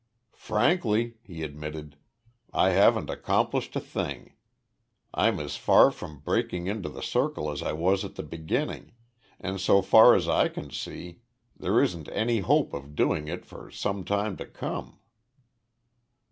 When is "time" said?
14.03-14.37